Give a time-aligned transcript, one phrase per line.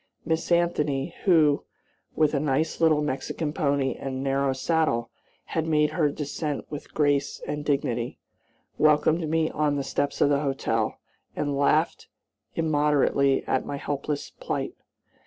[0.25, 1.63] Miss Anthony, who,
[2.15, 5.11] with a nice little Mexican pony and narrow saddle,
[5.53, 8.17] had made her descent with grace and dignity,
[8.79, 10.97] welcomed me on the steps of the hotel,
[11.35, 12.07] and laughed
[12.55, 14.73] immoderately at my helpless plight.